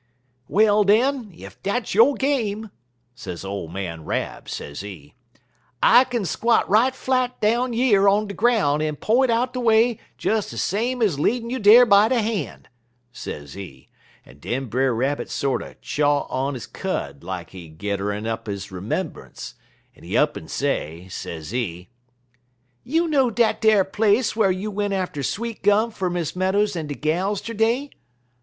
[0.47, 2.71] "'Well, den, ef dat's yo' game,'
[3.13, 5.13] sez ole man Rab., sezee,
[5.83, 9.99] 'I kin squot right flat down yer on de groun' en p'int out de way
[10.17, 12.65] des de same ez leadin' you dar by de han','
[13.13, 13.89] sezee;
[14.25, 19.53] en den Brer Rabbit sorter chaw on he cud lak he gedder'n up his 'membunce,
[19.95, 21.89] en he up'n say, sezee:
[22.83, 26.95] "'You know dat ar place whar you went atter sweetgum fer Miss Meadows en de
[26.95, 27.91] gals t'er day?'